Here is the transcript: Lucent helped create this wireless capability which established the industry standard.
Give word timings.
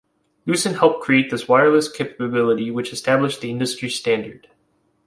Lucent 0.47 0.79
helped 0.79 1.03
create 1.03 1.29
this 1.29 1.47
wireless 1.47 1.87
capability 1.87 2.71
which 2.71 2.91
established 2.91 3.39
the 3.41 3.51
industry 3.51 3.87
standard. 3.87 4.47